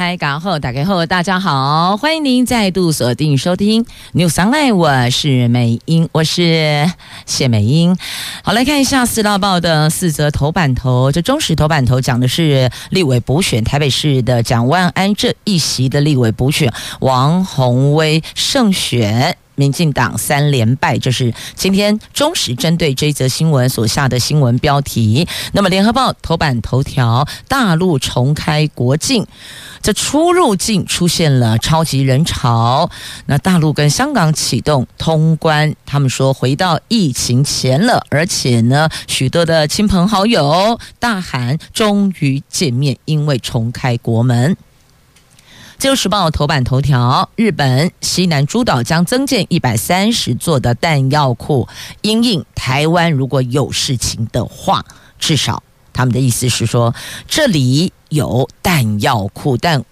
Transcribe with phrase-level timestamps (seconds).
[0.00, 3.84] 台港后打开后，大家好，欢迎您再度锁定收听
[4.14, 6.90] News Online，我是美英，我是
[7.26, 7.94] 谢美英。
[8.42, 19.36] 好，来看一下四大报的四则头版头，这中时头版头讲的是立委补选，台北市的蒋万安这一席的立委补选，王宏威胜选。
[19.60, 25.28] 民进党三连败，这是今天中时针对这则新闻所下的新闻标题。
[25.52, 29.26] 那么，联合报头版头条：大陆重开国境，
[29.82, 32.88] 这出入境出现了超级人潮。
[33.26, 44.54] 那大陆跟香港启动通关，他们说回到疫情前了，而且呢，许多的亲朋好友大喊终于见面，因为重开国门。
[45.80, 51.66] 《自由时报》头版头条：日本西南诸岛将增建一百三十座的弹药库，
[52.02, 54.84] 因应台湾如果有事情的话，
[55.18, 55.62] 至少
[55.94, 56.94] 他们的意思是说，
[57.26, 59.82] 这里有弹药库，但。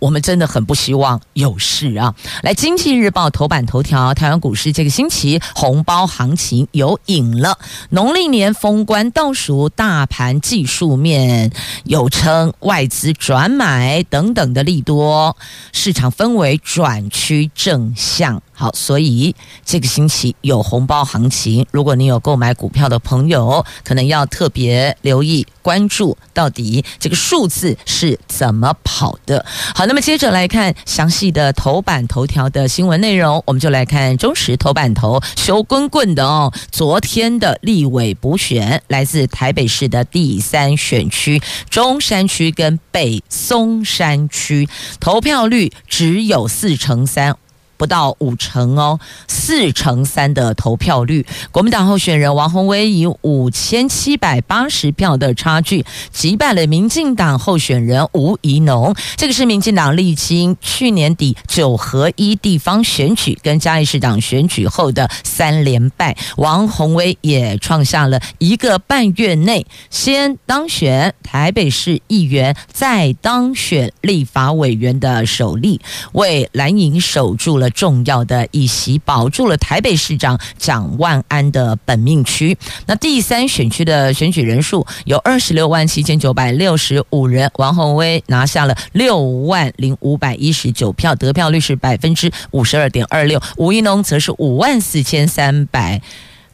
[0.00, 2.14] 我们真的很不希望有事啊！
[2.42, 7.58] 来，《经济日报》头版头条：台湾股市这个星期红包行情有影了。
[7.90, 11.52] 农历年封关倒数，大盘技术面
[11.84, 15.36] 有称外资转买等等的利多，
[15.72, 18.42] 市场氛围转趋正向。
[18.60, 21.64] 好，所以这个星期有红包行情。
[21.70, 29.46] 如果你有购买股票的朋友，可能要特别留意关注，到底这个数字是怎么跑的。
[29.74, 36.52] 好，那么接着来看详细的头版头条的新闻内容，我们就来看中时头版头，羞滚滚的哦。
[36.70, 44.68] 昨天的立委补选，来自台北市的第三选区中山区跟北松山区，
[45.00, 47.34] 投票率只有四成三。
[47.80, 51.24] 不到五成哦，四成三的投票率。
[51.50, 55.82] 国民党候选人王宏威以五千七百八十票的差距
[56.12, 58.94] 击败了民进党候选人吴怡农。
[59.16, 66.14] 这个是民进党历经去年底九合一地方选举跟嘉义市长选举后的三连败。
[66.36, 75.80] 王宏威也创下了一个半月内先当选台北市议员，再当选立法委员的首例，
[76.12, 77.69] 为蓝营守住了。
[77.70, 82.56] 重要的一席，保住了台北市长蒋万安的本命区。
[82.86, 93.40] 那第三选区的选举人数有二十六万七千九百六十五人，王宏威拿下了六万零五百一十九票，得票率是百分之五十二点二六。
[93.56, 96.00] 吴一农则是五万四千三百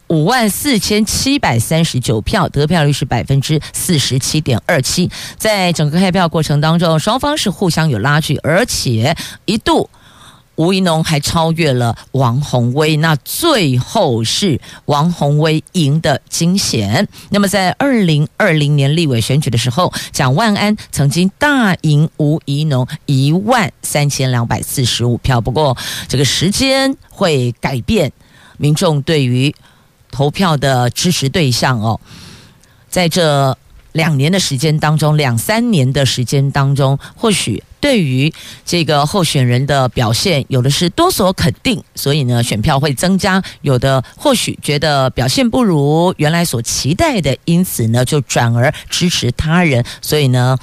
[0.09, 5.10] 五万四千七百三十九票，得票率是百分之四十七点二七。
[5.37, 9.16] 在整个开票过程当中，双方是互相有拉锯，而且
[9.47, 9.91] 一度。
[10.56, 17.06] 吴怡农还超越了王鸿薇，那最后是王鸿薇赢得惊险。
[17.31, 25.41] 那么在二零二零年立委选举的时候，蒋万安曾经大赢吴怡农一万三千两百四十五票。
[25.41, 25.77] 不过
[26.09, 28.12] 这个时间会改变
[28.56, 29.55] 民众对于
[30.11, 32.00] 投票的支持对象哦，
[32.88, 33.56] 在这。
[33.96, 38.30] 两年的时间当中，两三年的时间当中，或许对于
[38.66, 49.82] 这个候选人的表现，有的是多所肯定，所以呢，选票会增加；有的或许觉得表现不如原来所期待的，因此呢，就转而支持他人。
[50.02, 50.58] 所以呢，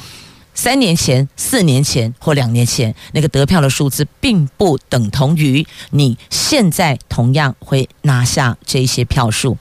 [0.54, 9.58] 三年前、四年前或两年前那个得票的数字，并不等同于你现在同样会拿下这些票数。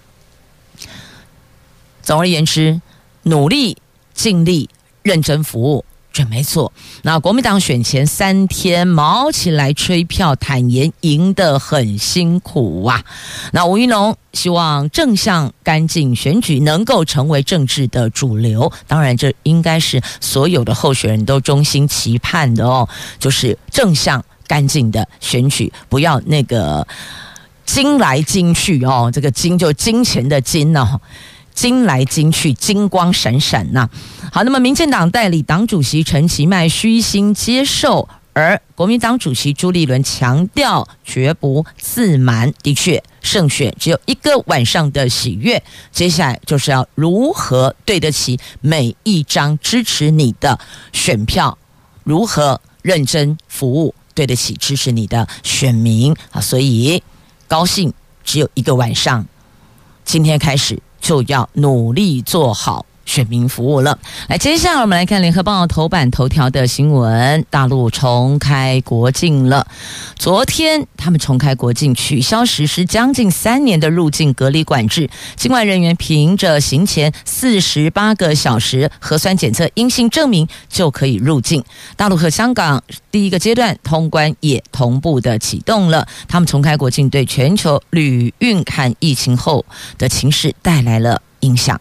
[2.02, 2.82] 总而言之。
[3.24, 3.76] 努力、
[4.14, 4.68] 尽力、
[5.02, 6.72] 认真服务，准没错。
[7.02, 13.02] 那国民党选前三天卯起来吹票，坦言赢得很辛苦啊。
[13.52, 18.70] 那吴怡农希望正向、干净选举能够成为政治的主流。
[18.86, 26.86] 当然，这应该是所有的候选人都衷心期盼的哦，就是正向、干净的选举，不要那个
[27.64, 29.10] 金来金去哦。
[29.12, 31.00] 这个金就金钱的金哦。
[31.54, 33.88] 金来金去，金光闪闪呐、
[34.32, 42.52] 好，那么民进党代理党主席陈其迈虚心接受，而国民党主席朱立伦强调绝不自满。
[42.62, 50.58] 的确，胜选只有一个晚上的喜悦，接下来就是要如何对得起每一张支持你的
[50.92, 51.56] 选票，
[52.04, 56.40] 如何认真服务，对得起支持你的选民啊。
[56.40, 57.02] 所以
[57.46, 57.92] 高兴
[58.24, 59.26] 只有一个晚上，
[60.04, 60.80] 今天开始。
[61.02, 62.86] 就要努力做好。
[63.12, 63.98] 选民服务了。
[64.28, 69.66] 来，接下来我们来看联合报头版头条的新闻：大陆重开国境了。
[70.16, 81.62] 昨天他们重开国境，取消实施将近三年的入境隔离管制，境外人员凭着行前四十八个小时核酸检测阴性证明就可以入境。
[81.96, 86.08] 大陆和香港第一个阶段通关也同步的启动了。
[86.28, 89.66] 他们重开国境，对全球旅运和疫情后
[89.98, 91.20] 的情势带来了。
[91.42, 91.80] 影响，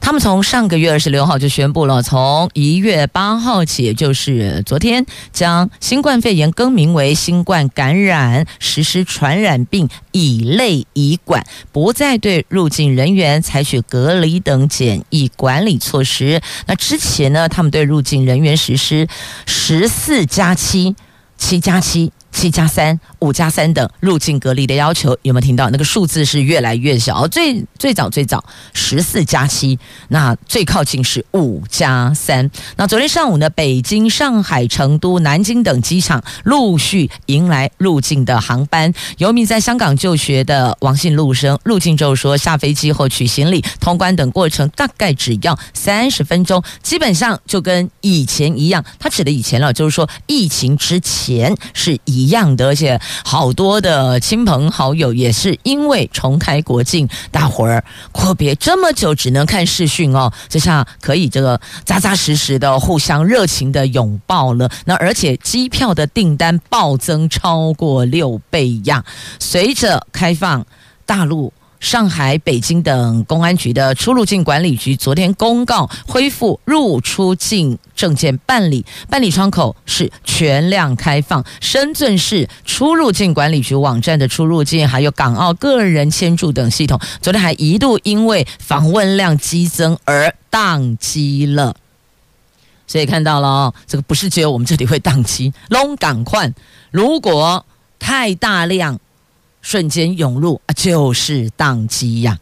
[0.00, 16.40] 他们从上个月二十六号就宣布了，从一月八号起，也就是昨天，将新冠肺炎更名为新冠感染，实施传染病乙类乙管，不再对入境人员采取隔离等检疫管理措施。
[16.66, 19.06] 那之前呢，他们对入境人员实施
[19.46, 20.94] 十四加七、
[21.38, 22.12] 七加七。
[22.34, 25.70] 七加三、五加三等入境隔离的要求，有没有听到？
[25.70, 27.26] 那个数字是越来越小。
[27.28, 29.78] 最最早最早十四加七，
[30.08, 32.50] 那最靠近是五加三。
[32.76, 38.92] 那昨天上午呢，北京、上海、成都、南京等机场陆续迎来入境的航班。
[39.18, 48.84] 有一名在香港就学的王姓陆生入境之后说，下飞机后取行李、通关等过程大概只要三十分钟，基本上就跟以前一样。
[48.98, 51.92] 他指的以前了，就是说疫情之前是。
[52.04, 64.70] 一样的，而且好多的亲朋好友也是因为重开国境，大伙儿阔别这么久，只能看视讯哦，这下可以这个扎扎实实的互相热情的拥抱了。
[64.84, 69.04] 那而且机票的订单暴增超过六倍呀！
[69.38, 70.66] 随着开放，
[71.06, 71.52] 大陆。
[71.82, 81.44] 上海、北京等公安局的出入境管理局昨天公告，恢复入出境证件办理，办理窗口是全量开放。
[81.60, 91.74] 深圳市出入境管理局网站的出入境，还有港澳个人签注等系统，昨天还一度因为访问量激增而宕机了。
[92.86, 96.52] 所以看到了哦，这个不是只有我们这里会宕机，龙港快
[96.92, 97.66] 如果
[97.98, 99.00] 太大量。
[99.62, 102.38] 瞬间涌入啊，就是宕机呀。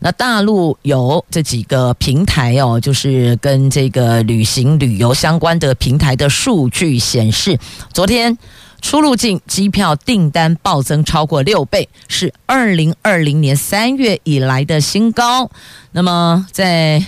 [0.00, 7.58] 那大陆有这几个平台哦，就是跟这个旅行旅游相关的平台的数据显示，
[7.90, 8.36] 昨天
[8.82, 15.50] 出入境机票订单暴增超过六倍，是二零二零年三月以来的新高。
[15.92, 17.02] 那么在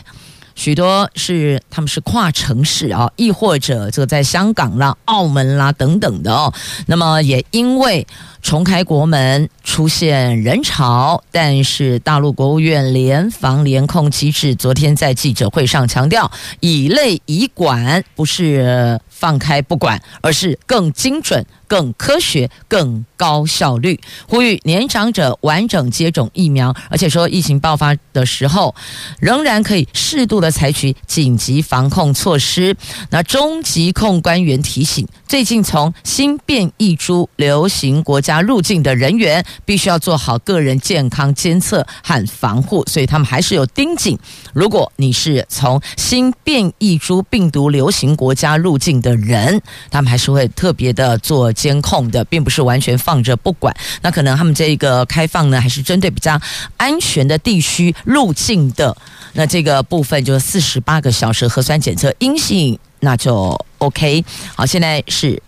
[0.54, 6.50] 许多是他们是跨城市啊，亦或者这个在香港啦、澳门啦等等的哦。
[6.86, 8.06] 那么也因为
[8.42, 16.30] 重开国门出现人潮，但是大陆国务院联防联控机制昨天在记者会上强调，
[16.60, 23.98] 以类以管不是放开不管，而是更精准、更科学、更高效率，
[24.28, 28.74] 呼吁年长者完整接种疫苗，而且说疫情爆发的时候，
[29.18, 32.76] 仍然可以适度的采取紧急防控措施。
[33.10, 44.18] 那中疾控官员提醒，最近从新变异株流行国家入境的人员，必须要做好个人健康监测和防护，所以他们还是有盯紧，
[44.52, 53.72] 如果你是从新变异株病毒流行国家入境的人，他们还是会特别的做监控的，并不是完全放着不管。
[54.02, 56.40] 那可能他们这个开放呢，还是针对比较
[56.76, 58.96] 安全的地区入境的。
[59.34, 64.24] 那这个部分就是四十八个小时核酸检测阴性，那就 OK。
[64.54, 65.40] 好，现在是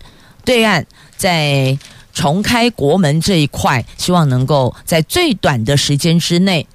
[0.45, 0.85] 对岸
[1.17, 1.77] 在
[2.13, 6.67] 重开国门这一块，希望能够在最短的时间之内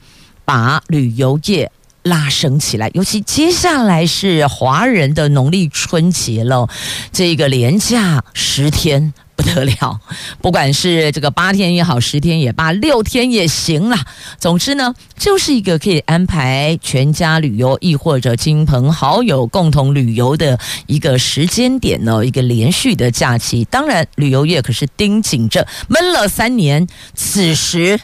[0.44, 1.70] 把旅游业。
[2.06, 6.68] 拉升起来，尤其接下来是华人的农历春节了，
[7.10, 10.00] 这个连假十天不得了，
[10.40, 14.04] 不管是这个八天也好，十天也罢，六天也行啦。
[14.38, 23.64] 总之呢，就是一个可以安排全家旅游，亦或者亲朋好友共同旅游的一个时间点呢，一个连续的假期。
[23.64, 28.00] 当然，旅游业可是盯紧着，闷了三年，此时。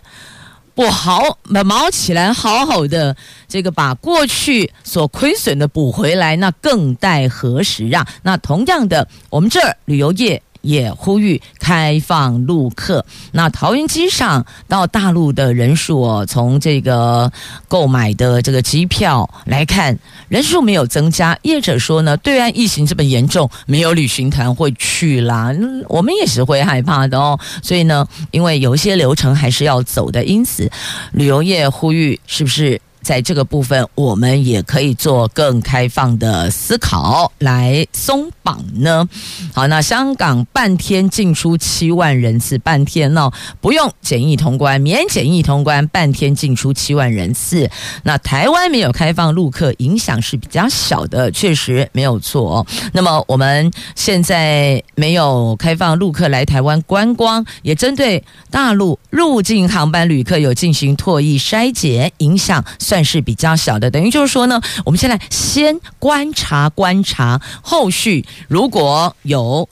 [0.72, 3.14] 不好，卯起来，好好的，
[3.46, 8.06] 这个把过去所亏损的补回来，那更待何时啊？
[8.22, 10.40] 那同样的，我们这儿旅游业。
[10.62, 13.04] 也呼吁开放陆客。
[13.32, 17.30] 那桃园机场到大陆的人数哦，从这个
[17.68, 19.98] 购买的这个机票来看，
[20.28, 21.38] 人数没有增加。
[21.42, 25.52] 业者说呢，对岸疫情这么严重，没有旅行团会去啦。
[25.88, 27.38] 我们也是会害怕的哦。
[27.62, 30.70] 所以呢，因为有一些流程还是要走的，因此
[31.12, 39.08] 旅游业呼吁是不是在这个部分，我们也可以做更开放的思考来松绑呢？
[39.54, 47.70] 好，那香港半天进出七万人次，半天呢、哦、不用检疫通关，免检疫通关，半天进出七万人次。
[48.02, 62.62] 那台湾没有开放陆客，影响是比较小的，确实没有错、那么我们现在没有开放陆客来台湾观光，也针对大陆入境航班旅客有进行唾液筛检，影响。
[62.90, 69.68] 算是比较小的，等于就是说呢，我们现在先观察观察，后续如果有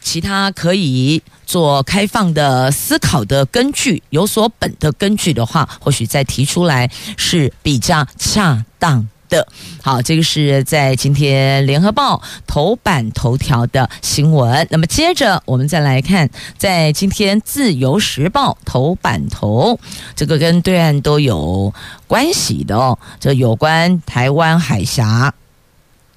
[0.00, 9.08] 其他可以做开放的思考的根据，有所本的根据的话，或许再提出来是比较恰当。
[9.28, 9.46] 的
[9.82, 14.66] 好，这个是在今天联合报头版头条的新闻。
[14.70, 16.28] 那么接着我们再来看，
[16.58, 19.78] 在今天自由时报头版头，
[20.14, 21.72] 这个跟对岸都有
[22.06, 22.98] 关系的哦。
[23.20, 25.32] 这有关台湾海峡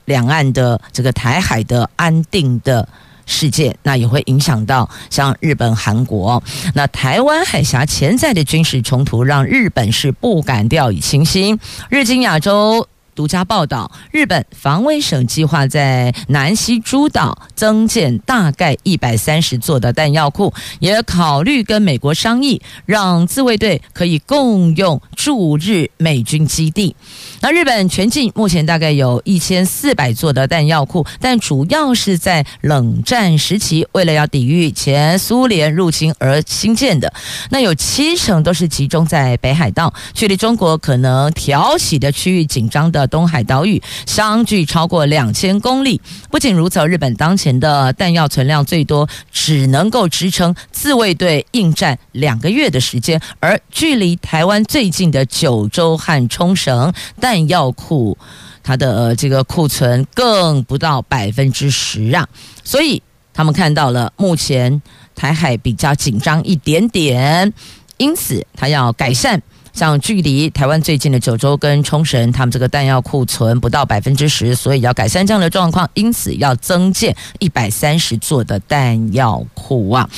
[0.06, 2.88] 两岸的这个台海的安定的
[3.26, 6.42] 事件，那也会影响到像日本、韩国。
[6.74, 11.60] 那台湾海峡潜在的军事冲突，让日本是不敢掉以轻心。
[11.90, 12.88] 日经亚洲。
[13.20, 26.96] 独家报道，日本防卫省计划在南西诸岛增建大概一百三十座的弹药库，也考虑跟美国商议，让自卫队可以共用驻日美军基地。
[27.42, 37.12] 那日本全境目前大概有一千四百座的弹药库，但主要是在冷战时期为了要抵御前苏联入侵而兴建的。
[37.50, 43.09] 那有七成都是集中在北海道，距离中国可能挑起的区域紧张的。
[43.10, 46.00] 东海岛屿相距超过两千公里。
[46.32, 58.18] 不仅如此，日本当前的弹药存量最多只能够支撑自卫队应战两个月的时间，而距离台湾最近的九州和冲绳弹药库，
[58.64, 62.26] 它的这个库存更不到百分之十啊。
[62.64, 63.02] 所以
[63.34, 64.82] 他们看到了目前
[65.16, 67.52] 台海比较紧张一点点，
[67.98, 69.42] 因此他要改善。
[69.80, 80.10] 像距离台湾最近的九州跟冲绳，他们这个弹药库存不到百分之十，所以要改善这样的状况，因此要增建一百三十座的弹药库啊！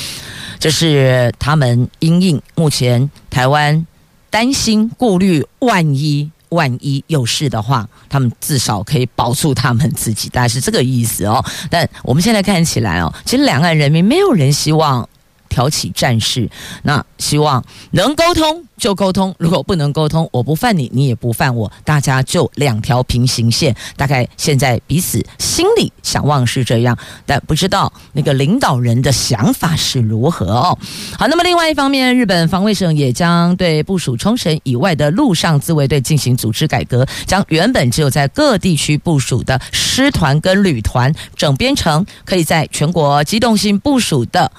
[0.57, 3.85] 这是他们因应目前台湾
[4.31, 11.45] 担心顾虑，万一万一有事的话，他们至少可以保住他们自己，大概是这个意思哦。
[11.69, 15.07] 但我们现在看起来哦，其实两岸人民没有人希望
[15.51, 16.50] 挑起战事，
[16.84, 23.75] 那希望能沟通就沟通，如果不能沟通，我不犯你，你也不犯我，大家就两条平行线。
[23.98, 30.79] 大概现在彼此心里想望是这样，但不知道那个领导人的想法是如何哦。
[31.20, 44.50] 好，那么另外一方面，日本防卫省也将对部署冲绳以外的陆上自卫队进行组织改革，将原本只有在各地区部署的师团跟旅团整编成可以在全国机动性部署的。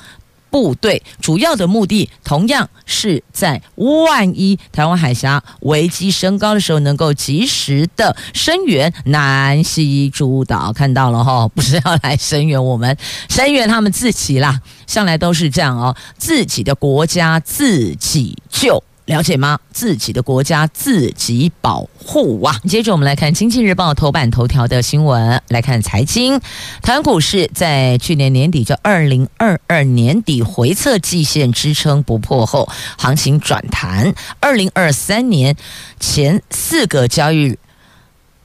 [0.52, 10.72] 部队主要的目的，同样是在万一台湾海峡危机升高的时候，能够及时的声援南西诸岛。
[10.72, 12.96] 看到了哈， 不是要来声援我们，
[13.30, 18.84] 声援他们自己啦，向来都是这样哦，自己的国家自己救。
[19.06, 19.58] 了解吗？
[19.72, 22.60] 自己的国家自己保护啊！
[22.68, 26.40] 接着我们来看《经济日报》头版头条的新闻，来看财经。
[26.82, 34.14] 台湾股市在去年年底，就二零二二年底回测季线支撑不破后，行情转弹。
[34.38, 35.56] 二零二三年
[35.98, 37.58] 前四个交易日。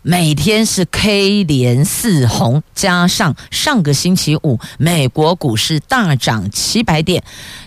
[0.09, 7.21] 每天是 K 连四红，加上上个星期五美国股市大涨七百点，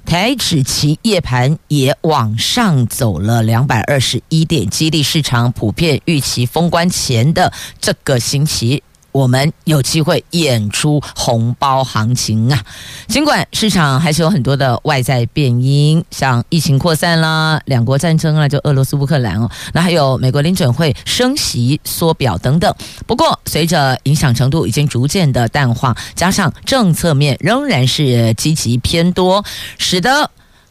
[0.06, 8.82] 台指期夜盘也往上走了两百二十一点，激励市场普遍预期封关前的这个星期。
[9.12, 12.62] 我们有机会演出红包行情啊！
[13.08, 22.74] 尽管市场还是有很多的外在变因，像疫情扩散啦、两国战争啊，就俄罗斯乌克兰哦，那还有美国联准会升息缩表等等。
[23.06, 29.44] 不过，随着影响程度已经逐渐的淡化，加上政策面仍然是积极偏多，
[29.78, 30.30] 使得。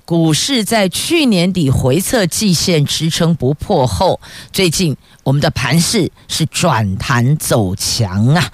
[0.09, 4.19] 股市在去年底回测季线支撑不破后，
[4.51, 8.51] 最近我们的盘势是转弹走强啊。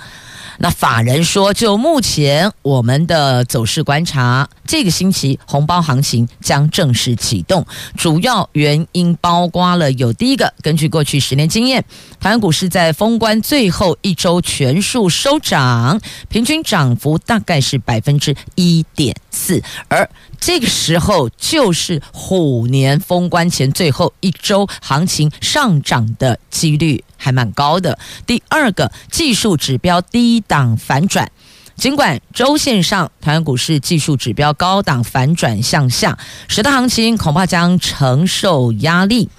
[0.57, 7.65] 那法人说，就目前我们的走势观察，这个星期红包行情将正式启动。
[7.97, 11.85] 主要原因包括了有第一个，根据过去十年经验，
[12.19, 20.09] 台湾股市在封关最后一周全数收涨，平均涨幅大概是百分之一点四，而
[20.45, 27.97] 这个时候就是虎年封关前最后一周，行情上涨的几率还蛮高的。
[28.27, 31.31] 第二个技术指标低档反转。
[31.75, 39.29] 尽管周线上台湾股市技术指标高档反转向下，使得行情恐怕将承受压力。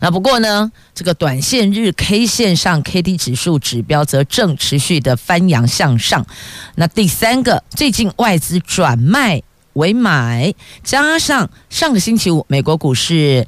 [0.00, 6.26] 那不过呢，这个短线日 K 线上 KD 指数指标则正持续的翻扬向上。
[6.74, 9.42] 那第三个，最近外资转卖
[9.76, 10.52] 为买，
[10.84, 13.46] 加上上个星期五美国股市。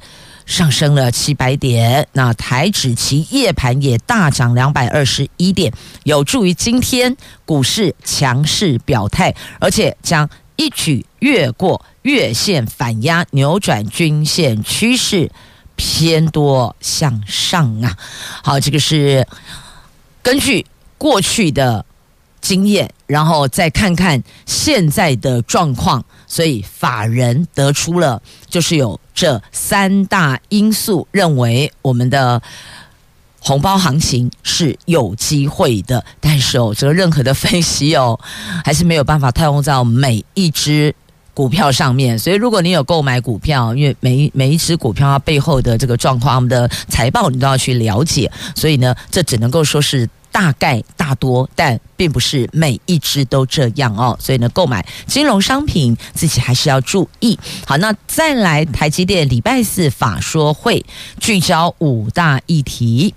[0.49, 5.71] 上升了七百点，那台指期夜盘也大涨两百二十一点，
[6.05, 15.29] 有助于今天股市强势表态，而且将一举越过月线反压，扭转均线趋势
[15.75, 17.95] 偏多向上啊！
[18.43, 19.27] 好，这个是
[20.23, 20.65] 根据
[20.97, 21.85] 过去的
[22.41, 28.99] 经验，然后再看看现在的状况，所以法人得出了就是有。
[29.19, 32.41] 这三大因素认为我们的
[33.41, 38.17] 红包行情是有机会的，但是哦，这个任何的分析哦，
[38.63, 40.95] 还是没有办法套用在每一只
[41.33, 42.17] 股票上面。
[42.17, 50.09] 所以，如果你有购买股票，因为每每一只股票它背后的这个状况，他们的财报你都要去了解，所以呢，这只能够说是。
[50.31, 54.17] 大概大多，但并不是每一只都这样哦。
[54.19, 57.37] 所以呢，购买金融商品自己还是要注意。
[57.65, 60.85] 好，那再来，台积电礼拜四法说会
[61.19, 63.13] 聚焦五大议题。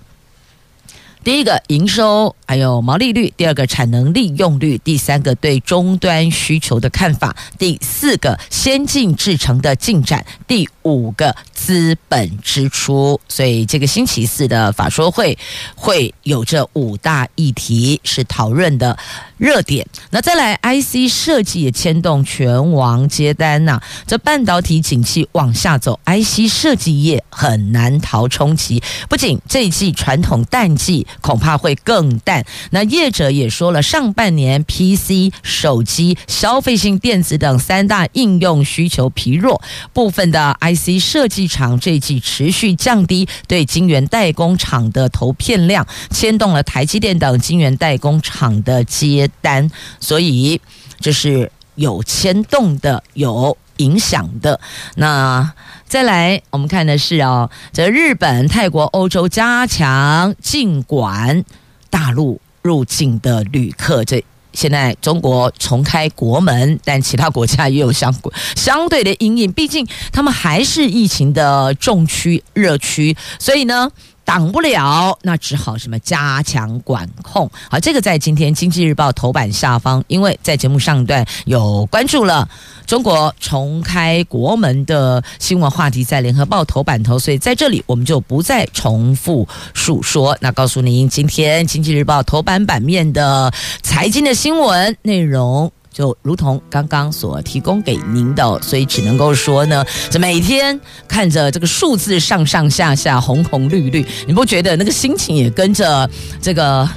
[1.23, 13.19] 第一个营收，还有毛利率；第二个产能利用率；第三个对终端需求的看法；第四个先进制程的进展；第五个资本支出。
[13.27, 15.35] 所以这个星期四的法说会
[15.73, 18.95] 会有这五大议题是讨论的
[19.39, 19.83] 热点。
[20.11, 28.83] 那再来，IC 设计也牵动权王接单呐、这半导体景气往下走，IC 设计业很难逃冲击。
[29.09, 31.07] 不仅这一季传统淡季。
[31.21, 32.42] 恐怕会更淡。
[32.71, 39.61] 那业者也说了，上半年 PC、手机、消费性电子等三大应用需求疲弱，
[39.93, 50.59] 部分的 IC 设计厂这季持续降低对晶圆代工厂的投片量，牵动了台积电等晶圆代工厂的接单，所以
[50.99, 54.59] 这是有牵动的，有影响的。
[54.95, 55.53] 那。
[55.85, 61.45] 再来，我们看的是哦，这日本、泰国、欧洲加强禁管
[61.93, 64.03] 大陆入境的旅客。
[64.03, 68.11] 这现在中国重开国门，但其他国家也有相
[68.55, 73.91] 相对的阴影，毕竟他们还是疫情的重区、热区，所以呢。
[74.25, 77.49] 挡不了，那只好什么加强管控。
[77.69, 82.47] 好，这个在今天《经济日报》头版下方，因为在节目上段有关注了
[82.85, 90.37] 中国重开国门的新闻话题，在《联合报》头版头，所以在这里我们就不再重复述说。
[90.39, 95.71] 那告诉您，今天《经济日报》头版版面的财经的新闻内容。
[95.93, 100.77] 就如同刚刚所提供给您的，所以只能够说呢，这每天
[101.07, 106.09] 看着这个数字上上下下、红红绿绿，你不觉得那个心情也跟着
[106.41, 106.89] 这个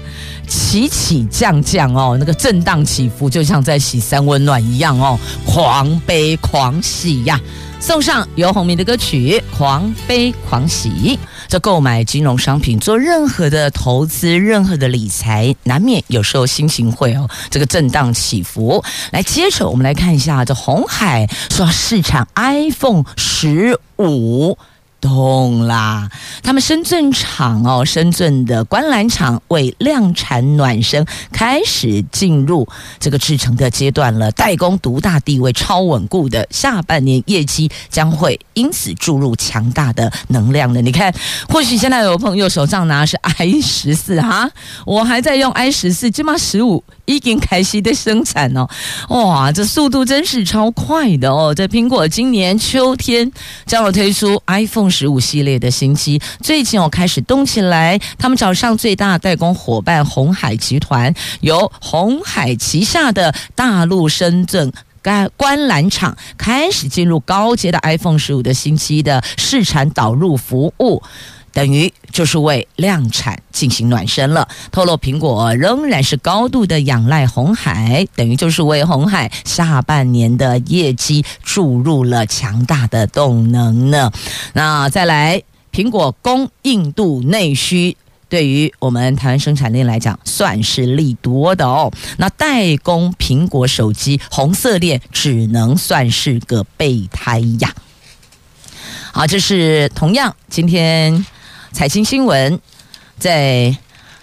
[0.48, 7.38] 起起降降哦，那个震荡起伏，就像在洗三温暖一样哦，狂悲狂喜呀！
[7.78, 10.88] 送上游鸿明的歌曲《狂悲狂喜》。
[11.48, 18.82] 这购买金融商品，做任何的投资，任何的理财，难免有时候心情会哦，这个震荡起伏。
[19.12, 24.58] 来，接着我们来看一下，这红海说市场 iPhone 十五。
[25.06, 26.10] 动啦！
[26.42, 32.66] 他们深圳厂哦，深圳的观澜厂为量产暖身，开始进入
[32.98, 34.32] 这个制程的阶段了。
[34.32, 40.82] 代工独大地位超稳固的，下半年业绩将会因此注入强大的能量的。
[40.82, 41.14] 你看，
[41.48, 44.50] 或许现在有朋友手上拿的是 i 十四哈，
[44.84, 46.82] 我还在用 i 十四，起码十五。
[47.06, 48.68] 已经开始的生产哦，
[49.08, 51.54] 哇，这速度真是超快的哦！
[51.54, 53.30] 这苹果今年秋天
[53.64, 57.98] 将要推出 iPhone 十五系列的新机，最近我开始动起来。
[58.18, 71.02] 他们找上最大代工伙伴鸿海集团，由鸿海旗下的大陆深圳该观览厂开始进入高阶的 iPhone 十五的新机的试产导入服务。
[71.56, 74.46] 等于就是为量产进行暖身了。
[74.70, 84.12] 透露苹果仍然是高度的仰赖红海，等于就是为红海下半年的业绩注入了强大的动能呢。
[84.52, 85.42] 那再来，
[85.72, 87.96] 苹果供印度内需。
[88.28, 91.90] 对于我们台湾生产链来讲，算是利多的哦。
[92.18, 97.72] 那代工苹果手机红色链只能算是个备胎呀。
[99.12, 101.24] 好，这是同样今天
[101.76, 102.58] 财经新闻
[103.18, 103.76] 在。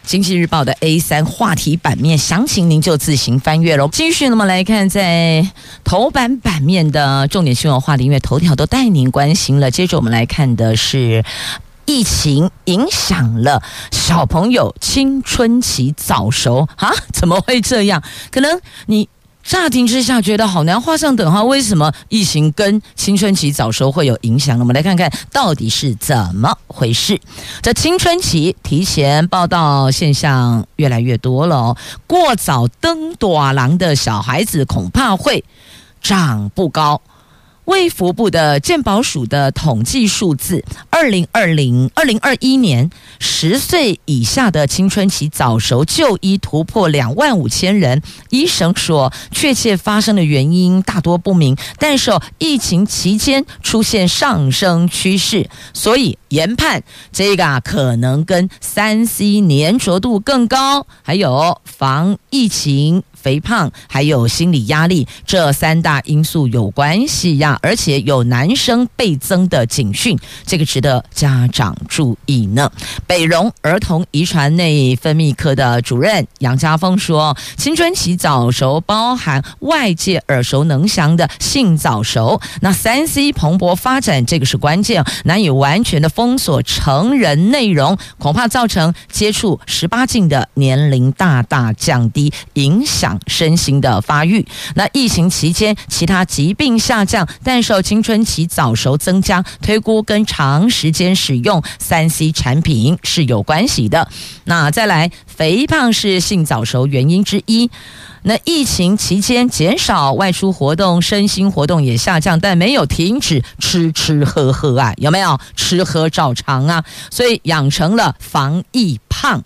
[0.05, 3.87] 经济日报的 A 三话题版面，详情您就自行翻阅喽。
[3.89, 5.47] 继续，那么来看在
[5.85, 9.71] 头版版面的重点新闻话题，因为头条都带您关心了。
[9.71, 11.23] 接着我们来看的是，
[11.85, 16.91] 疫情影响了小朋友青春期早熟啊？
[17.13, 18.03] 怎么会这样？
[18.29, 19.07] 可能你。
[19.43, 24.63] 乍听之下觉得好难画上等号，为什么疫情跟青春期早熟会有影响呢？
[24.63, 27.19] 我们来看看到底是怎么回事。
[27.61, 31.77] 这青春期提前报道现象越来越多了哦，
[32.07, 35.43] 过早登短郎的小孩子恐怕会
[36.01, 37.01] 长不高。
[37.65, 48.01] 卫福部的健保署的统计数字，二零二零二零二一年十岁以下的青春期早熟就医突破两万五千人。
[48.29, 63.03] 医生说，确切发生的原因大多不明，但是疫情期间出现上升趋势，所以研判这个啊可能跟三 C 粘着度更高，还有防疫情。
[63.23, 72.69] 肥胖还有心理压力这三大因素有关系呀，而且有男生倍增的警讯，这个值得家长注意呢。
[73.07, 93.12] 北荣儿童遗传内分泌科的主任杨家峰说，青春期早熟包含外界耳熟能详的性早熟，那三 C 蓬勃发展，这个是关键，难以完全的封锁成人内容，恐怕造成接触十八禁的年龄大大降低，影响。
[93.27, 94.45] 身心的发育，
[94.75, 104.07] 那疫情期间其他疾病下降，但受青春期早熟增加，推估跟长时间使用三 C 产品是有关系的。
[104.45, 107.69] 那再来，肥胖是性早熟原因之一。
[108.25, 115.37] 那疫情期间减少外出活动，身心活动也下降，但没有停止吃吃喝喝啊，有没有？
[115.55, 119.43] 吃喝照常啊，所以养成了防疫胖。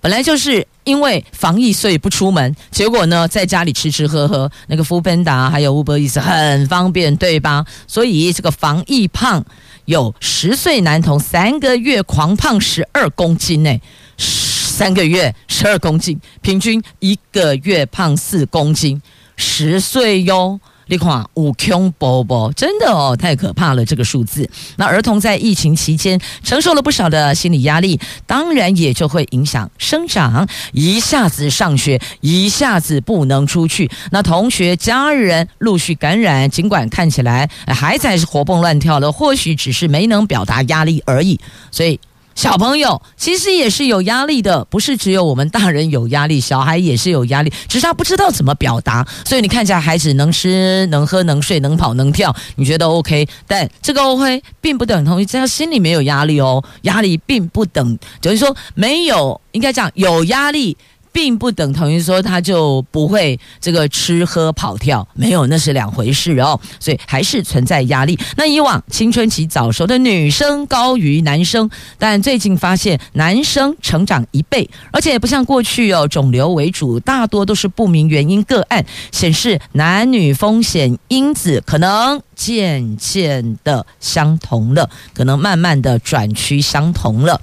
[0.00, 2.54] 本来就是因为防疫，所以不出门。
[2.70, 7.64] 结果呢，在家里吃吃喝喝，那个福本达还有 Uber Eats 很方便，对吧？
[7.86, 9.44] 所以这个防疫胖，
[9.86, 13.80] 有十岁男童三个月狂胖十二公斤呢，
[14.16, 19.00] 三个月十二公斤，平均一个月胖四公斤，
[19.36, 20.60] 十岁哟。
[20.86, 23.84] 你看，五穷宝宝真的哦，太可怕了！
[23.84, 30.46] 这个数字，那儿童在疫情期间承受了不少的心理压力，当然也就会影响生长。
[30.72, 41.40] 一下子上学，一下子不能出去，那同学、家人陆续感染，尽管看起来孩子还是活蹦乱跳的，或许只是没能表达压力而已。
[41.70, 41.98] 所以。
[42.34, 49.06] 小朋友其实也是有压力的，不是只有我们大人有压力，小孩也是有压力，只是他不知道怎么表达。
[49.24, 53.26] 所以你看一下孩子能吃、能喝、能睡、能跑、能跳，你觉得 OK？
[53.46, 60.76] 但这个 OK 并不等同于在他心里没有压力哦，压力并不等，等于说没有，应该讲有压力。
[61.14, 66.58] 并不等同于说他就不会这个吃喝跑跳，没有，那是两回事哦。
[66.80, 68.18] 所以还是存在压力。
[68.36, 87.40] 那以往青春期早熟的女生高于男生，但最近发现男生成长一倍，而且也不像过去哦，肿瘤为主，大多都是不明原因个案，显示男女风险因子可能渐渐的相同了，可能慢慢的转趋相同了。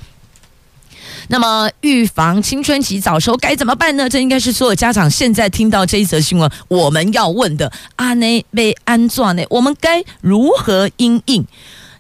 [1.32, 4.10] 那么，预防青春期早熟该怎么办呢？
[4.10, 7.72] 这应该是所有家长现在听到这一则新闻，我们要问的。
[7.96, 9.42] 阿内被安装呢？
[9.50, 11.46] 我们该如何应应？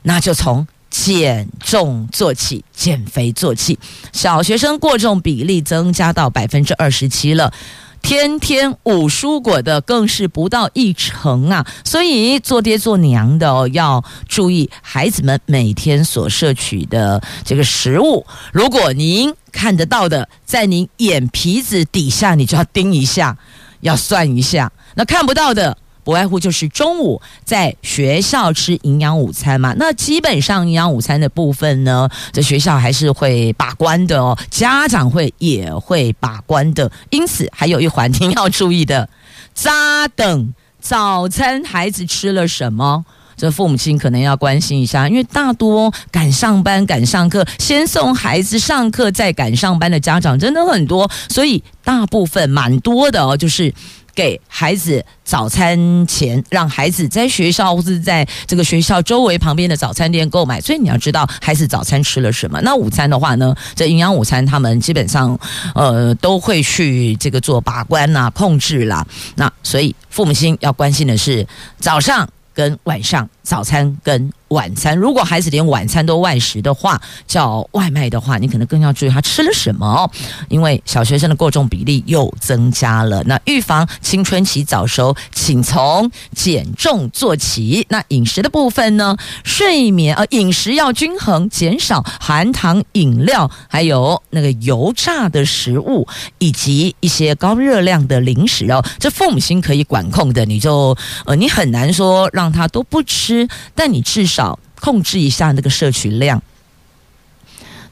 [0.01, 3.79] 那就从减重做起，减肥做起。
[4.11, 7.53] 小学生过重比例增加到百分之二十七了。
[8.01, 11.65] 天天五蔬果的更是不到一成啊！
[11.83, 18.25] 所以做爹做娘的哦，要注意孩子们每天所摄取的这个食物。
[18.51, 23.37] 如果您看得到的，在您眼皮子底下，你就要盯一下，
[23.81, 24.71] 要算一下。
[24.95, 25.77] 那看不到的。
[26.03, 39.07] 不外乎就是中午在学校吃营养午餐嘛，那基本上营养午餐的部分呢，这学校还是会把关的哦，家长会也会把关的，因此还有一环您要注意的，
[39.53, 43.05] 扎等早餐孩子吃了什么？
[43.37, 53.73] 这父母亲可能要关心一下，因为大多赶上班、赶上课，先送孩子上课再赶上班的家长真的很多，所以大部分蛮多的哦，就是
[54.13, 60.59] 给孩子早餐钱，让孩子在学校或是在这个学校周围旁边的早餐店购买。
[60.61, 62.59] 所以你要知道孩子早餐吃了什么。
[62.61, 65.39] 那午餐的话呢，这营养午餐他们基本上
[65.75, 69.05] 呃都会去这个做把关呐、控制啦。
[69.35, 71.47] 那所以父母亲要关心的是
[71.79, 74.31] 早上跟晚上早餐跟。
[74.51, 80.11] 晚餐，如果孩子连晚餐都外食的话，叫外卖的话，你可能更要注意他吃了什么哦。
[80.49, 83.23] 因为小学生的过重比例又增加了。
[83.23, 87.85] 那预防青春期早熟，请从减重做起。
[87.89, 89.15] 那饮食的部分呢？
[89.45, 96.05] 睡眠呃，饮食要均衡，减少含糖饮料，还有那个油炸的食物，
[96.39, 98.83] 以及一些高热量的零食哦。
[98.99, 104.40] 这父母亲可以管控的，你就呃，你很难说让他都不吃，但你至少。
[104.79, 106.41] 控制一下那个摄取量。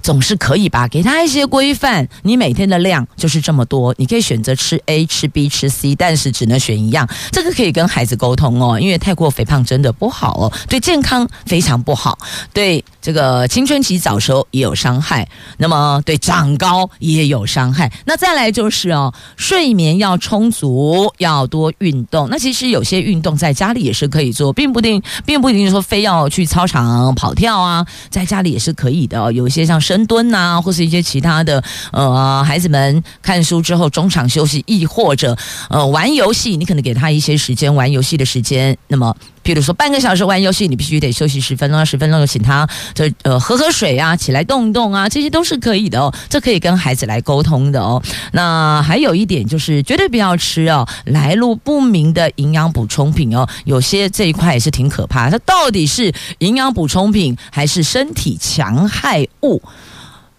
[0.02, 2.08] 总是可以吧，给他一些规范。
[2.24, 7.08] 你每天的量就是这么多，你可以选择吃 A、吃 B、吃 C，但是只能选一样。
[7.32, 12.18] 这个可以跟孩子沟通哦，因为太过肥胖真的不好哦，对健康非常不好，
[12.54, 15.28] 对这个青春期早熟也有伤害。
[15.58, 17.92] 那么对长高也有伤害。
[18.06, 22.30] 那再来就是哦，睡眠要充足，要多运动。
[22.32, 29.30] 那其实有些运动在家里也是可以做，并不一定，并不一定说非要去操场跑跳啊，在家里也是可以的哦。
[29.30, 29.78] 有一些像。
[29.90, 35.36] 深蹲呐、啊，或是一些其他的，呃，孩子们看书之后中场休息，亦或者
[35.68, 38.78] 呃玩游戏，你可能给他一些时间玩游戏的时间。
[38.90, 39.16] 那么，
[39.50, 46.14] 譬如说半个小时玩游戏，你必须得休息十分钟，十分钟就请他就呃喝喝水啊，起来动一动啊，这些都是可以的哦。
[46.30, 48.00] 这可以跟孩子来沟通的哦。
[48.32, 53.48] 那还有一点就是，绝对不要吃哦来路不明的营养补充品哦。
[53.66, 59.60] 有些这一块也是挺可怕，它到底是营养补充品还是身体强害物？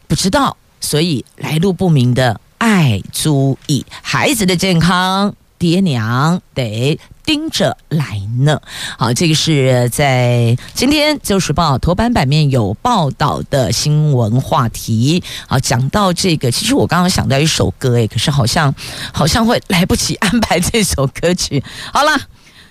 [0.06, 6.96] 不知道，所以来路不明的爱注意，孩子的健康，爹娘得
[7.30, 8.60] 盯着来呢。
[8.98, 15.22] 好，这个是在今天《自由时报》头版版面有报道的新闻话题。
[15.46, 18.74] 好，讲到这个，其实我刚刚想到一首歌，诶，可是好像
[19.12, 21.62] 好像会来不及安排这首歌曲。
[21.92, 22.20] 好了，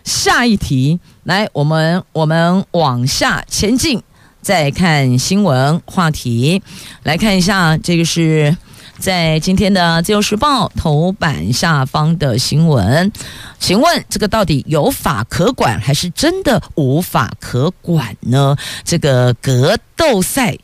[0.03, 4.03] 下一题，来，我们我们往下前进。
[4.41, 6.61] 再看新闻话题，
[7.03, 8.55] 来看一下，这个是
[8.99, 13.09] 在今天的《自由时报》头版下方的新闻。
[13.57, 18.57] 请问这个到底有法可管，还是真的无法可管呢？
[18.83, 20.57] 这个格斗赛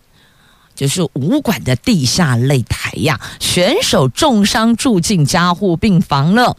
[0.76, 6.58] 就是武馆的地下擂台呀，选手重伤住进加护病房了。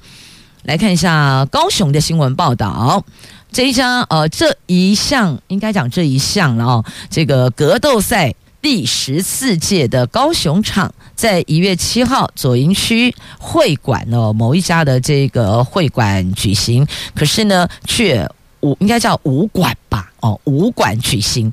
[0.63, 3.05] 来看一下高雄的新闻报道。
[3.53, 6.85] 这一家呃，这一项应该讲这一项了哦。
[7.11, 18.29] 这个格斗赛第十四届的高雄场，在一月七号左营区会馆哦，某一家的这个会馆举行，可是呢，却
[18.61, 20.13] 武应该叫武馆吧？
[20.21, 21.53] 哦，武馆举行。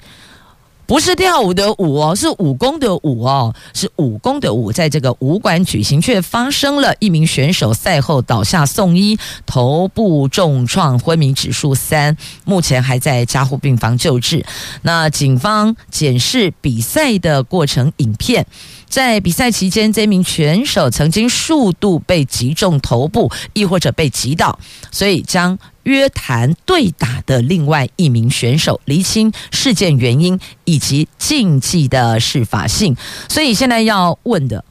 [0.86, 14.46] 不是跳舞的舞哦，是武功的武哦，是武功的武，在这个武馆举行，却发生了一名选手赛后倒下送医，头部重创，昏迷指数三，目前还在加护病房救治。
[14.82, 18.46] 那警方检视比赛的过程影片，
[18.94, 24.60] 在比赛期间，这名选手曾经数度被击中头部，亦或者被击倒，
[24.92, 25.58] 所以将。
[25.84, 32.96] 约谈对打的另外一名选手，厘清事件原因以及竞技的适法性。
[33.28, 34.64] 所以现在要问的。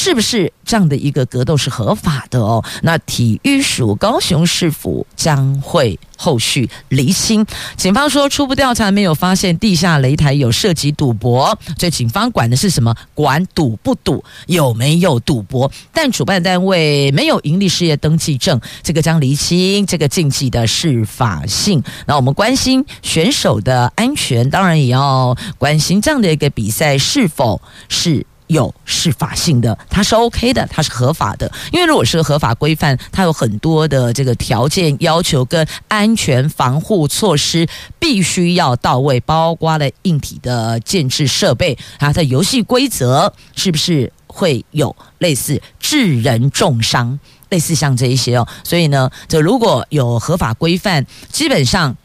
[0.00, 2.64] 是不是这样的一个格斗是合法的哦？
[2.82, 7.44] 那体育署高雄市府将会后续厘清。
[7.76, 12.94] 警方说初步调查没有发现地下擂台有涉及赌博，所以警方管的是什么？
[13.12, 15.68] 管赌不赌，有没有赌博？
[15.92, 21.82] 但主办单位没有盈利事业登记证，这个将厘清这个竞技的适法性。
[22.06, 28.24] 那我们关心选手的安全，当然也要关心这样的一个比赛是否是。
[28.48, 31.50] 有是法性的，它是 OK 的，它是合法的。
[31.72, 37.66] 因为如果是合法规范，它有很多的这个条件要求跟安全防护措施
[37.98, 47.18] 必须要到位，包括了硬体的建制设备，它的游戏规则是不是会有类似致人重伤，
[47.50, 48.48] 类似像这一些哦。
[48.64, 51.96] 所以呢，这如果有合法规范，基本上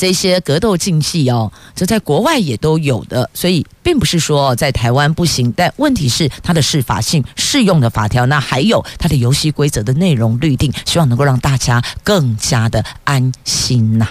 [0.00, 3.66] 这些格斗竞技哦，这在国外也都有的，所以。
[3.82, 14.06] 并不是说在台湾不行，但问题是它的适法性、适用的法条，那还有它的游戏规则的内容律定，希望能够让大家更加的安心呐、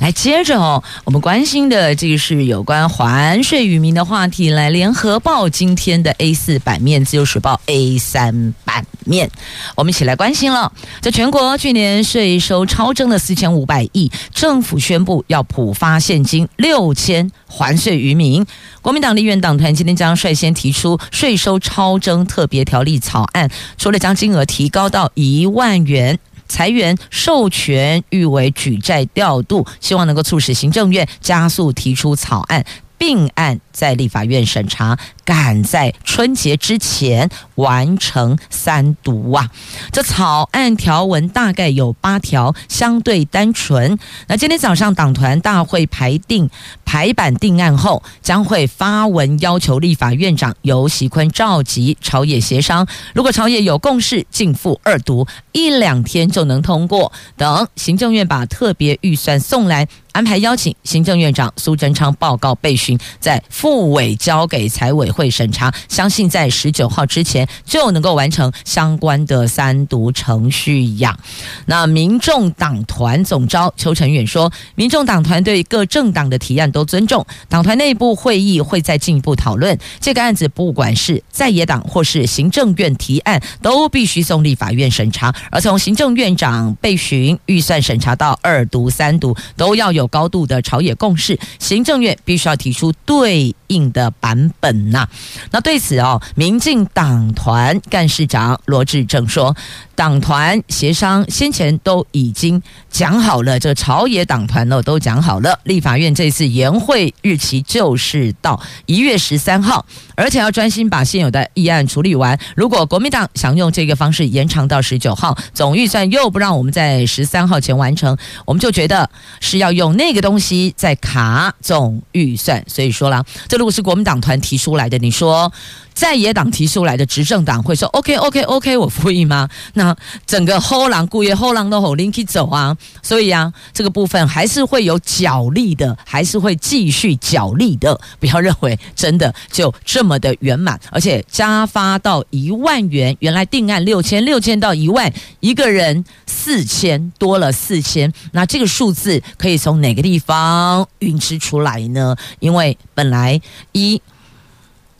[0.00, 4.50] 来，接着哦，我们关心的这个是有关环税与民的话题。
[4.50, 9.30] 来，联合报今天的 A 四版面，自由时报 A 三版面，
[9.76, 10.72] 我们一起来关心了。
[11.00, 18.44] 在全国去年税收超征了四千五百亿，政府宣布要普发现金六千还税于民。
[18.82, 26.18] 国民党立院党团今天将率先提出税收超征特别条例草案，除了将金额提高到一万元。
[26.48, 32.62] 裁员授权誉为举债调度，希望能够促使行政院加速提出草案，
[33.02, 34.96] 并案在立法院审查。
[35.24, 39.48] 赶在春节之前完成三读啊！
[39.92, 43.96] 这草案条文大概有八条，相对单纯。
[44.26, 46.50] 那今天早上党团大会排定
[46.84, 52.84] 排版定案后，将会发文要求立法院长游锡堃召集朝野协商。
[53.14, 57.12] 如果朝野有共识，径付二读，一两天就能通过。
[57.36, 71.18] 等行政院把特别预算送来，安排邀请行政院长苏贞昌报告备询，在复委交给财委会审查，相信在十九号之前就能够完成相关的三读程序呀。
[71.66, 95.08] 那民众党团总召邱成远说，民众党团对各政党的提案都尊重，党团内部会议会再进一步讨论这个案子，不管是在野党或是行政院提案，都必须送立法院审查，而从行政院长备询、预算审查到二读、三读，都要有有高度的朝野共识，行政院必须要提出对应的版本呐。
[95.52, 99.56] 那对此哦，民进党团干事长罗志正说，
[99.94, 102.60] 党团协商先前都已经
[102.90, 109.86] 讲好了，这朝野党团呢都讲好了，立法院这次延会日期就是到一月十三号，
[110.16, 112.38] 而且要专心把现有的议案处理完。
[112.56, 119.08] 如果国民党想用这个方式延长到十九号，总预算又不让我们在十三号前完成，我们就觉得
[119.40, 122.64] 是要用那个东西在卡总预算。
[122.66, 125.52] 所以说啦，这如果是国民党团提出来的，你说。
[125.94, 129.48] 在野党提出来的执政党会说 OK OK OK 我复议吗？
[129.74, 129.94] 那
[130.26, 137.98] 整个后浪故业后浪都好拎起走啊，所以啊这个部分还是会有角力的，还是会继续角力的。
[138.18, 152.16] 不要认为真的就这么的圆满，而且加发到一万元，原来定案六千六千到一万，一个人四千多了四千，那这个数字可以从哪个地方运支出来呢？
[152.40, 153.40] 因为本来
[153.72, 154.00] 一。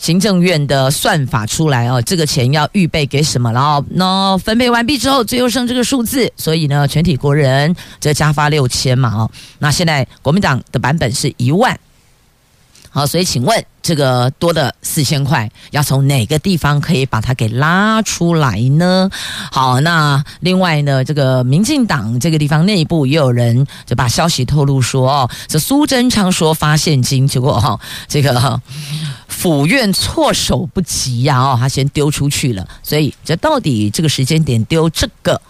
[0.02, 3.52] 行政院的算法出来哦，这个钱要预备给什么？
[3.52, 9.30] 然后那分配完毕之后，最后剩这个数字，所以呢，全体国人这加发六千嘛哦。
[9.60, 11.78] 那现在国民党的版本是一万，
[12.92, 19.10] 好，所以请问这个多的四千块要从哪个地方可以把它给拉出来呢？
[19.50, 28.60] 好，那另外呢，这个民进党这个地方内部也有人就把消息透露说哦，这苏贞昌说发现金，结果哈这个。
[29.28, 31.40] 府院措手不及呀！
[31.40, 35.40] 哦，他先丢出去了，所以这到底这个时间点丢这个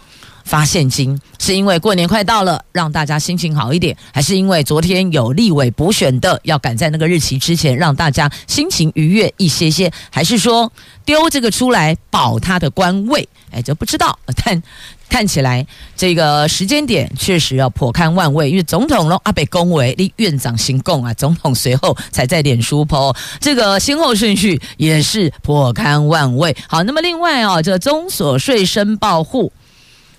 [0.43, 10.71] 发现金，是因为过年快到了，让大家心情好一点，还是因为昨天有立委补选的，要赶在那个日期之前让大家心情愉悦一些些，还是说
[11.05, 13.27] 丢这个出来保他的官位？
[13.51, 14.61] 哎，这不知道，但。
[15.09, 15.63] 看起来
[15.95, 26.55] 这个时间点确实要颇堪万位，因为总统喽阿北恭维，立院长行供啊，总统随后才在脸书 po，这个先后顺序也是颇堪万位。
[26.67, 29.51] 好，那么另外啊，这个、中所税申报户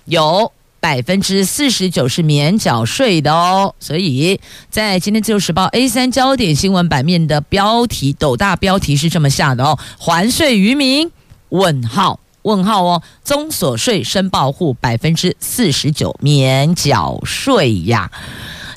[0.05, 4.39] 有百分之四十九是免缴税的哦，所以
[4.69, 11.11] 在今天自由时报 A 三焦点新闻版面的标题斗大标题是这么下的哦，还税渔民
[11.49, 12.19] 问号。
[12.43, 18.11] 问号哦，综所税申报户百分之四十九免缴税呀。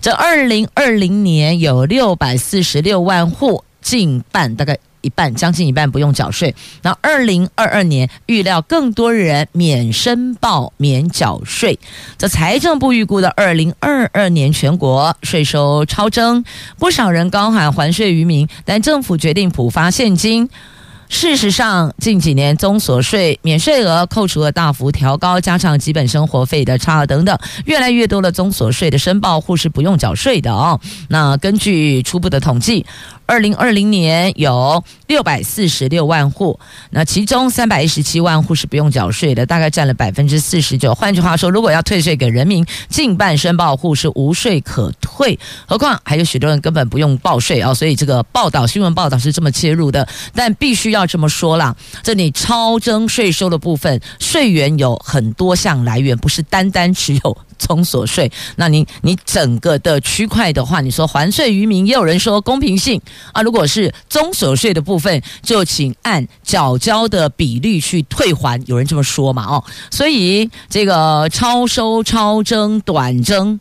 [0.01, 6.55] 这二零二零年有六百四十六万户，近半大概一半，将近一半不用缴税。
[6.83, 11.79] 那二零二二年预料更多人免申报免缴税。
[12.17, 16.45] 这财政部预估的二零二二年全国税收超征，
[16.79, 20.49] 不少人高喊还税于民，但政府决定普发现金。
[21.11, 30.79] 事实上，近几年综所税免税额、扣除额大幅调高，加上基本生活费的差额等等，越来越多的综所税的申报户是不用缴税的哦。
[31.09, 32.85] 那根据初步的统计，
[33.29, 40.95] 二零二零年有六百四十六万户，那其中三百一十七万户是不用缴税的，大概占了百分之四十九。
[40.95, 45.39] 换句话说，如果要退税给人民，近半申报户是无税可退。
[45.67, 50.09] 何况还有许多人根本不用报税啊，所以这个报道新闻报道是这么切入的。
[50.35, 57.37] 但必须要这么说啦，这里超征税收的部分，税源有很多项来源，不是单单只有。
[57.61, 63.03] 从所税，那你你整个的区块的话，你说还税于民，也有人说公平性
[63.33, 63.43] 啊。
[63.43, 69.45] 如果是综所税的部分，就请按缴交的比率去退还，有人这么说嘛？
[69.45, 73.59] 哦，所以这个超收、超征、短征，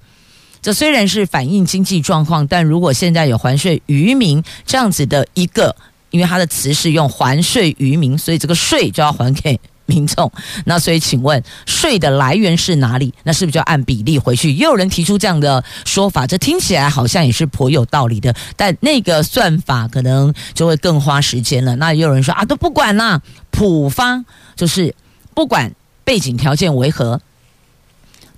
[0.61, 5.75] 这虽然是反映经济状况，但如果现在有还税于民这样子的一个，
[6.09, 9.59] 因为它的词是用还税于民，所以这个税就要还给。
[9.87, 10.31] 民众，
[10.65, 13.11] 那所以请问税的来源是哪里？
[13.23, 14.51] 那是不是就按比例回去？
[14.51, 18.35] 也有人提出这样的说法，这听起来好像也是颇有道理的。
[18.55, 21.75] 但那个算法可能就会更花时间了。
[21.77, 24.23] 那也有人说啊，都不管啦，普发
[24.55, 24.93] 就是
[25.33, 25.73] 不管
[26.03, 27.21] 背景条件为何，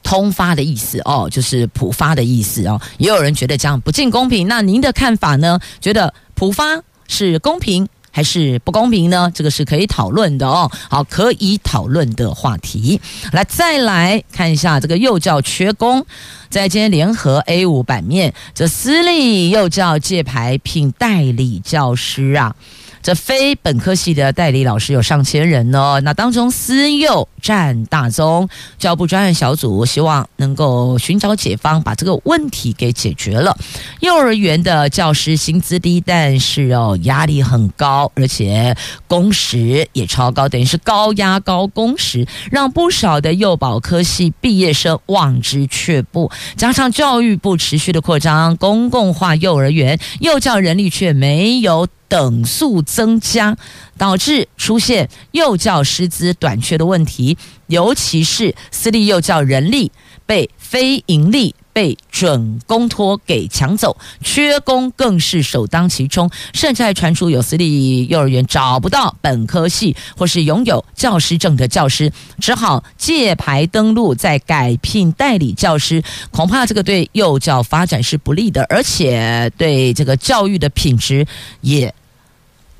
[0.03, 2.79] 通发的意思哦，就是普发的意思哦。
[2.97, 4.47] 也有人觉得这样不尽公平。
[4.47, 5.59] 那您的看法呢？
[5.81, 7.87] 觉得普发是公平？
[8.11, 9.31] 还是不公平呢？
[9.33, 10.69] 这个是可以讨论的哦。
[10.89, 12.99] 好，可以讨论的话题。
[13.31, 16.05] 来，再来看一下这个幼教缺工，
[16.49, 22.55] 在今天联合 A 五版面，这私立幼教借牌聘代理教师啊。
[23.01, 28.47] 这非本科系的代理老师有上千人呢，那当中私幼占大宗，
[28.77, 33.57] 教部专案小组希望能够寻找解方，把这个问题给解决了。
[34.01, 38.75] 幼儿园的教师薪资低，但是哦压力很高，而且
[39.07, 46.29] 工时也超高，等于是高压高工时，让不少的幼保科系毕业生望之却步。
[46.57, 51.87] 加上教育部持续的扩张，公共化幼儿园，幼教人力却没有。
[52.09, 53.55] 等速增加，
[53.97, 57.37] 导致出现幼教师资短缺的问题，
[57.67, 59.91] 尤其是私立幼教人力
[60.25, 81.25] 被非盈利、被准公托给抢走，缺工更是首当其冲，甚至还传出有私立幼儿园找不到本科系或是拥有教师证的教师，只好借牌登录，再改聘代理教师，恐怕这个对幼教发展是不利的，而且对这个教育的品质
[81.61, 81.93] 也。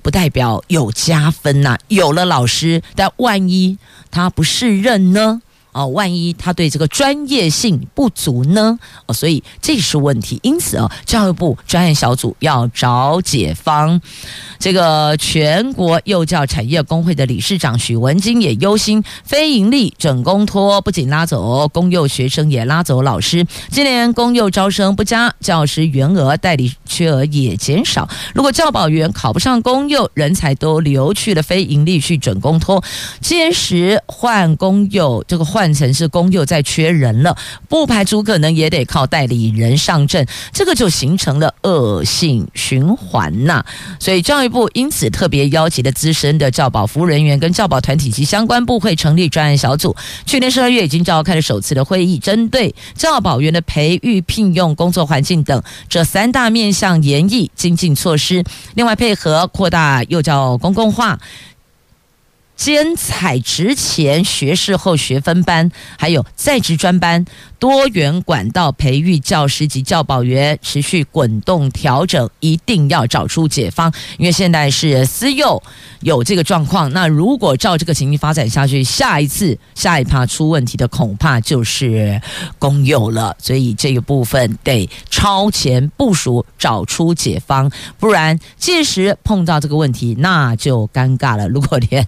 [0.10, 3.78] 不代表有加分呐、有了老师，但万一
[4.10, 5.43] 他不适任呢？
[5.72, 8.80] 哦，万一他对这个专业性不足呢？
[9.05, 10.39] 哦，所以这是问题。
[10.41, 14.01] 因此哦，教育部专业小组要找解方。
[14.57, 23.45] 这个全国幼教产业工会的理事长许文金也忧心，非营利准公托不仅拉走公幼学生，也拉走老师。
[23.70, 28.09] 今年公幼招生不佳，教师员额、代理缺额也减少。
[28.34, 32.84] 如果教保员考不上公幼，人才都流去了非营利去准公托，
[33.22, 35.59] 届时换公幼这个换。
[35.60, 37.36] 换成是公幼再缺人了，
[37.68, 43.66] 不排除可能也得靠代理人上阵，这个就形成了恶性循环呐、
[43.99, 49.93] 所以教育部因此特别邀集了资深的教保服务人员跟教保团体及相关部会成立专案小组。
[50.26, 58.45] 去年十二月已经召开了首次的会议，针对教保员的培育、聘用、工作环境等这三大面向研议精进措施。
[58.76, 61.20] 另外配合扩大幼教公共化。
[62.60, 67.24] 兼采职前学士后学分班，还有在职专班，
[67.57, 73.89] 多元管道培育教师及教保员，持续滚动调整，一定要找出解方。
[74.18, 75.64] 因为现在是私幼
[76.01, 82.22] 有这个状况，那如果照这个情形发展下去，下一次下一趴出问题的恐怕就是
[82.60, 83.34] 公幼了。
[83.39, 91.47] 所以这个部分得超前部署，找出解方，不然届时碰到这个问题，那就尴尬了。
[91.47, 92.05] 如果连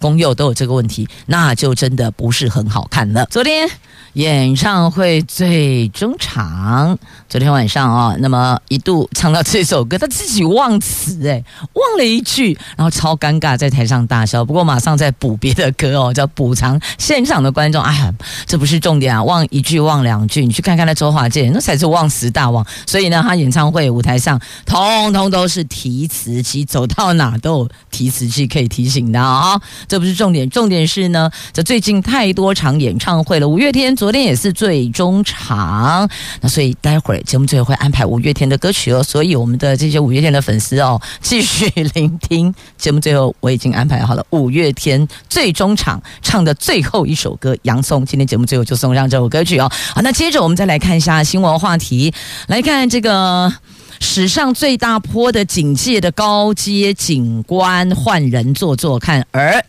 [0.00, 3.26] 公幼都有这个问题，那就真的不是很好看了。
[3.26, 3.68] 昨天
[4.16, 6.98] 演唱会最终场，
[7.28, 11.44] 昨天晚上啊、哦，那么一度唱到这首歌，他自己忘词诶，
[11.74, 14.42] 忘了一句，然后超尴尬，在台上大笑。
[14.42, 17.82] 不过马上再补别的歌哦，叫补偿现场的观众。
[17.82, 18.10] 哎呀，
[18.46, 22.66] 这不是重点啊，忘一句忘两句，你去看看那周华健，那才是忘词大王。
[22.86, 29.62] 所以呢，他演唱会舞台上通通都是提词器，走到哪都有提词器可以提醒的啊、哦。
[29.86, 33.46] 这不是重点，重点是呢，这最近太多场演唱会了。
[33.46, 36.08] 五月天昨昨天也是最终场，
[36.40, 39.02] 那所以待会儿节目最后会安排五月天的歌曲哦。
[39.02, 48.02] 所以我们的这些五月天的粉丝哦，继续聆听节目最后我已经安排好了五月天最终场唱的最后一首歌《洋葱》。
[48.06, 49.68] 今天节目最后就送上这首歌曲哦。
[49.92, 52.14] 好，那接着我们再来看一下新闻话题，
[52.46, 53.52] 来看这个。
[53.98, 59.64] 史上最大坡的警戒的高阶警官换人做做看，而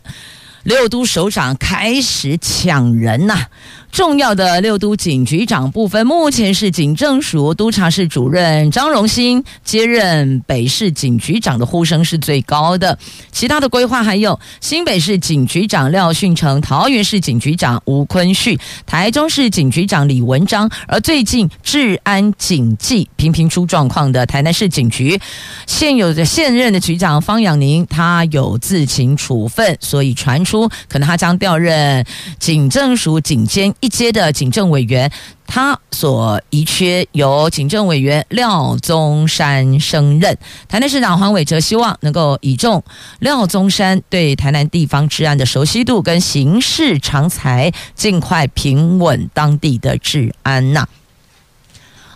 [0.64, 3.46] 六都首长开始抢人呐、
[3.90, 12.96] 重要的六都警局长部分，目前是警政署督察室主任张荣兴接任北市警局长的呼声是最高的。
[13.32, 25.20] 其他的规划还有新北市警局长廖训成、桃园市警局长吴坤旭、台中市警局长李文章，而最近治安警纪频频出状况的台南市警局
[25.66, 32.06] 现有的现任的局长方养宁，他有自请处分，所以传出可能他将调任
[32.38, 33.74] 警政署警监。
[33.80, 35.10] 一阶的警政委员，
[35.46, 40.36] 他所遗缺由警政委员廖宗山升任。
[40.68, 42.82] 台南市长黄伟哲希望能够倚重
[43.20, 50.88] 廖宗山对台南地方治安的熟悉度跟行事常才，尽快平稳当地的治安呐。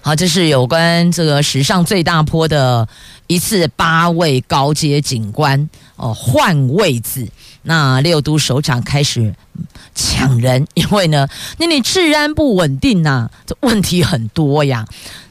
[0.00, 2.88] 好，这是有关这个史上最大坡的
[3.28, 7.28] 一次八位高阶警官哦换位子。
[7.62, 9.34] 那六都首长开始
[9.94, 14.84] 抢人，因为呢， 那你治安不稳定呐、这问题很多呀。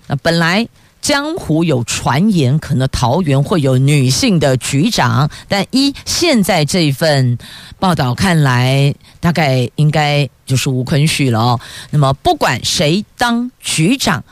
[0.07, 0.67] 那本来
[1.01, 7.38] 江湖有传言，可能桃园会有女性的局长，但依现在这份
[7.79, 11.59] 报道看来，大概应该就是吴坤旭了哦。
[11.89, 14.23] 那么不管谁当局长，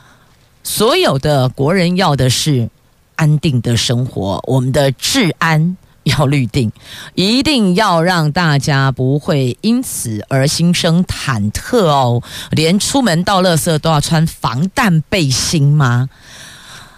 [0.62, 2.70] 所有的国人要的是
[3.16, 5.76] 安定的生活，我们的治安。
[6.04, 6.72] 要律定，
[7.14, 12.22] 一定要让大家不会因此而心生忐忑哦。
[12.50, 16.08] 连出门到垃圾都要穿防弹背心吗？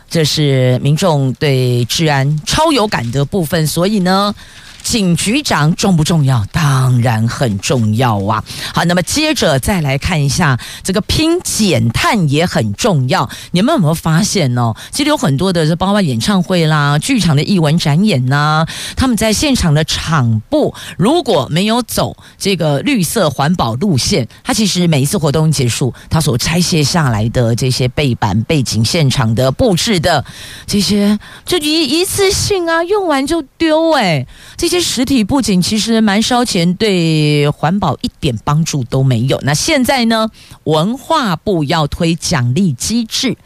[0.08, 4.34] 这是民众对治安超有感的部分，所以呢。
[4.82, 6.44] 警局长重不重要？
[6.52, 8.42] 当然很重要啊！
[8.74, 13.28] 好，那么接着再来看一下这个拼减碳也很重要。
[13.52, 14.74] 你们有没有发现呢？
[14.90, 18.66] 其实有很多的，这包括演唱会啦、剧场的艺文展演呐、
[18.96, 30.24] 他们在现场的场布如果没有走这个绿色环保路线，它其实每一次活动结束，它所拆卸下来的这些背板、背景、现场的布置的
[30.66, 34.26] 这些，就一一次性啊，用完就丢哎，
[34.56, 39.38] 这些实体布景其实蛮烧钱，对环保一点帮助都没有。
[39.42, 40.30] 那现在呢，
[40.64, 43.36] 文化部要推奖励机制，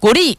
[0.00, 0.38] 鼓励。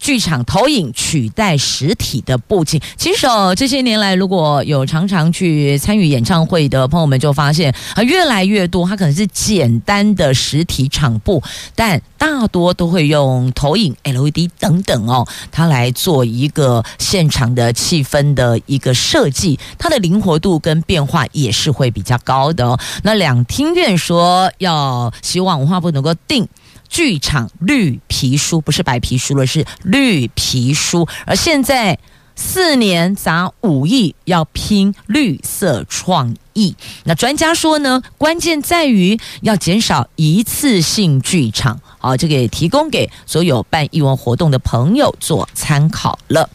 [0.00, 11.42] 剧场投影取代实体的布景，其实哦，这些年来，如果有常常去参与演唱会的朋友们，就发现啊，越来越多，它可能是简单的实体场布，
[11.74, 22.78] 但大多都会用投影、LED 等等哦，它来做一个现场的气氛的一个设计，它的灵活度跟变化也是会比较高的哦。
[23.02, 26.48] 那两厅院说要希望文化部能够定。
[26.90, 31.08] 剧场绿皮书不是白皮书了，是绿皮书。
[31.24, 31.98] 而现在
[32.34, 36.74] 四年砸五亿要拼绿色创意，
[37.04, 41.80] 那专家说呢，关键在于要减少一次性剧场。
[41.98, 46.50] 好，这个也提供给所有办艺文活动的朋友做参考了。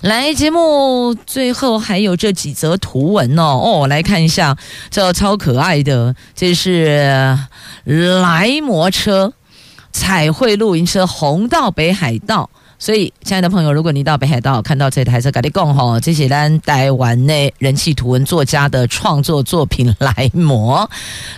[0.00, 4.56] 来，节目最后还有这几则图文哦，哦，来看一下，
[4.90, 7.36] 这超可爱的，这是
[7.84, 9.34] 来摩车、
[9.92, 12.48] 彩绘露营车红到北海道。
[12.78, 20.88] 所以，亲爱的朋友，如果你到北海道看到这台车，赶紧讲吼，这些咱台湾的人气图文作家的创作作品来摩，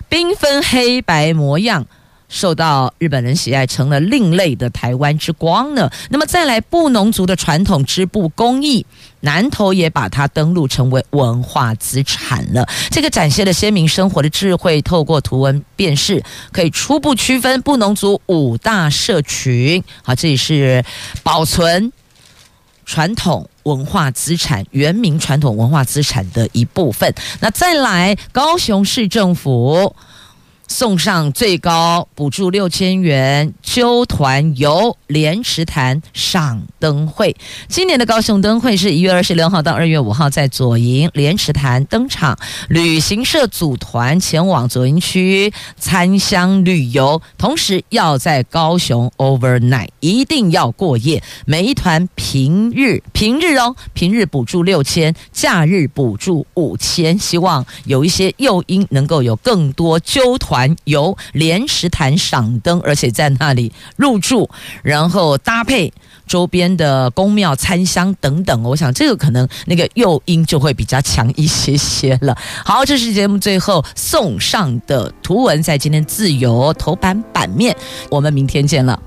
[0.09, 1.85] 缤纷黑白模样。
[2.33, 5.89] 受到日本人喜爱，成了另类的台湾之光呢。
[6.09, 8.87] 那么再来，布农族的传统织布工艺，
[9.21, 12.67] 南投也把它登录成为文化资产了。
[12.91, 19.85] 这个展现了鲜明生活的智慧，透过图文辨识，可以初步区分布农族五大社群。
[20.03, 20.83] 好，这里是
[21.23, 21.93] 保存
[22.87, 27.15] 传统文化资产、原民传统文化资产的一部分。
[27.41, 29.95] 那再来，高雄市政府。
[30.73, 37.37] 送上最高补助六千元，揪团游莲池潭赏灯会。
[37.69, 42.39] 今年的高雄灯会是一月二十六号到二月五号在左营莲池潭登场。
[42.71, 51.23] 旅行社组团前往左营区参香旅游，同时要在高雄 overnight，一定要过夜。
[51.45, 57.19] 每一团平日平日哦，平日补助六千，假日补助五千。
[57.19, 60.62] 希望有一些诱因，能够有更多揪团。
[60.85, 64.49] 由莲石潭赏灯，而且在那里入住，
[64.83, 65.93] 然后搭配
[66.27, 72.37] 周边的宫庙参香等等，我想这个可能那个诱因就会比较强一些些了。
[72.65, 77.77] 好，这是节目最后送上的图文，在今天自由头版版面，
[78.09, 79.03] 我们明天见了。